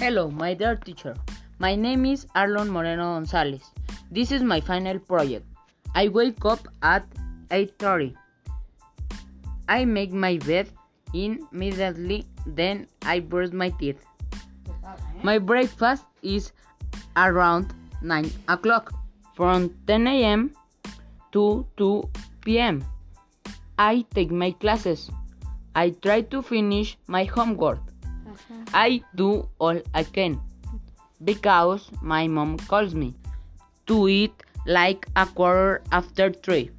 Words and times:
Hello, 0.00 0.30
my 0.30 0.54
dear 0.54 0.76
teacher. 0.76 1.14
My 1.58 1.74
name 1.76 2.06
is 2.06 2.24
Arlon 2.34 2.70
Moreno 2.70 3.06
Gonzalez. 3.16 3.64
This 4.10 4.32
is 4.32 4.42
my 4.42 4.58
final 4.58 4.98
project. 4.98 5.44
I 5.94 6.08
wake 6.08 6.42
up 6.52 6.68
at 6.90 7.04
8:30. 7.56 8.14
I 9.68 9.84
make 9.84 10.14
my 10.22 10.30
bed 10.46 10.70
immediately, 11.24 12.24
then 12.46 12.80
I 13.02 13.18
brush 13.34 13.52
my 13.64 13.68
teeth. 13.82 14.00
My 15.22 15.36
breakfast 15.52 16.08
is 16.22 16.50
around 17.26 17.76
9 18.00 18.32
o'clock 18.56 18.94
from 19.36 19.70
10 19.86 20.10
a.m. 20.16 20.50
to 21.36 21.46
2 21.76 21.92
p.m. 22.48 22.82
I 23.90 23.94
take 24.18 24.36
my 24.46 24.52
classes. 24.64 25.10
I 25.84 25.90
try 26.08 26.20
to 26.22 26.44
finish 26.56 26.96
my 27.06 27.24
homework. 27.36 27.80
I 28.72 29.02
do 29.14 29.48
all 29.58 29.80
I 29.94 30.04
can 30.04 30.40
because 31.24 31.90
my 32.00 32.26
mom 32.26 32.58
calls 32.58 32.94
me 32.94 33.14
to 33.86 34.08
eat 34.08 34.32
like 34.66 35.06
a 35.16 35.26
quarter 35.26 35.82
after 35.92 36.30
three. 36.32 36.70